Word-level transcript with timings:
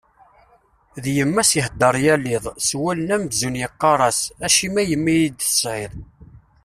D 1.03 1.05
yemma-s 1.15 1.51
ihedder 1.59 1.95
yal 2.05 2.23
iḍ, 2.35 2.45
s 2.67 2.69
wallen 2.79 3.13
amzun 3.15 3.59
yeqqar-as: 3.61 4.19
Acimi 4.45 4.77
a 4.81 4.83
yemma 4.89 5.11
i 5.13 5.15
iyi-d-tesɛiḍ? 5.17 5.93